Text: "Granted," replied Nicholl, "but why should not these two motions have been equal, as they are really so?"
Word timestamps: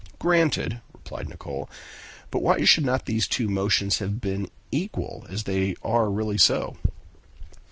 "Granted," 0.17 0.81
replied 0.93 1.29
Nicholl, 1.29 1.69
"but 2.31 2.41
why 2.41 2.63
should 2.65 2.85
not 2.87 3.05
these 3.05 3.27
two 3.27 3.47
motions 3.49 3.99
have 3.99 4.19
been 4.19 4.49
equal, 4.71 5.27
as 5.29 5.43
they 5.43 5.75
are 5.83 6.09
really 6.09 6.39
so?" 6.39 6.75